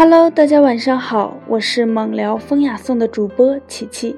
[0.00, 4.14] Hello，大家晚上好，我是猛聊风雅颂的主播琪琪。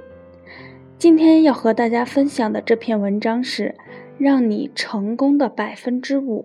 [0.98, 3.74] 今天要和大家分享的这篇文章是
[4.18, 6.44] 让你成功的百分之五。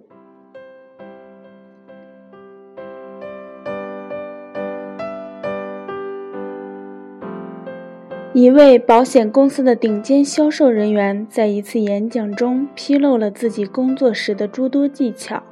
[8.32, 15.44] 一位保险公司的顶尖销售人员在一次演讲中披露了自己工作时的诸多技巧。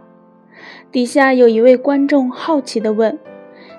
[0.89, 3.19] 底下有一位观众好奇地问。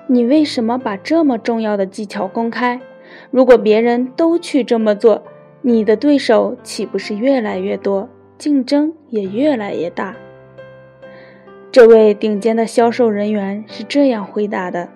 [0.07, 2.79] 你为什么把这么重要的技巧公开？
[3.31, 5.23] 如果别人都去这么做，
[5.61, 10.15] 你的对手岂不是越来越多，竞争也越来越大？
[11.71, 14.89] 这位顶尖的销售人员是这样回答的：“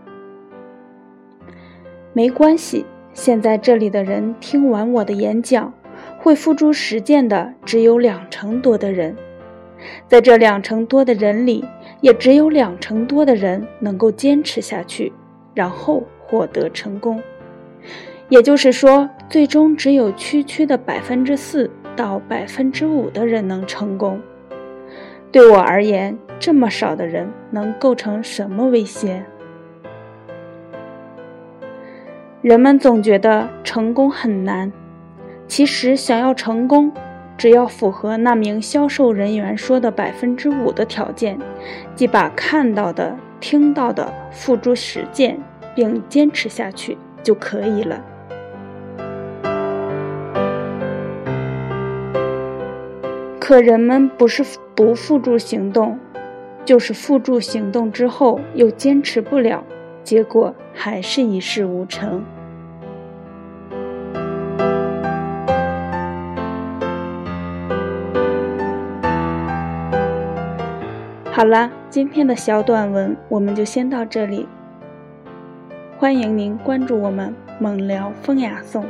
[2.13, 5.73] 没关系，现在这里的人听完我的演讲，
[6.19, 9.17] 会付诸实践的只有两成多的人。”
[10.07, 11.63] 在这两成多的人里，
[12.01, 15.11] 也只有两成多的人能够坚持下去，
[15.53, 17.21] 然后获得成功。
[18.29, 24.21] 也就是说，最终只有区区的百分之四到百分之五的人能成功。
[25.31, 29.23] 对我而言，这么少的人能构成什么威胁？
[32.41, 34.71] 人们总觉得成功很难，
[35.47, 36.91] 其实想要成功。
[37.39, 41.39] 只要符合那名销售人员说的百分之五的条件，
[41.95, 45.39] 即把看到的、听到的付诸实践，
[45.73, 48.03] 并坚持下去就可以了。
[53.39, 54.43] 可人们不是
[54.75, 55.97] 不付诸行动，
[56.65, 59.63] 就是付诸行动之后又坚持不了，
[60.03, 62.21] 结果还是一事无成。
[71.39, 74.45] 好了，今天的小短文我们就先到这里。
[75.97, 78.85] 欢迎您关注我们“猛聊风雅颂”。